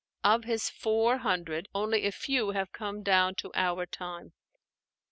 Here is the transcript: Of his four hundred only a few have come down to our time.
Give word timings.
Of 0.23 0.45
his 0.45 0.67
four 0.67 1.17
hundred 1.19 1.69
only 1.75 2.07
a 2.07 2.11
few 2.11 2.49
have 2.53 2.71
come 2.73 3.03
down 3.03 3.35
to 3.35 3.51
our 3.53 3.85
time. 3.85 4.33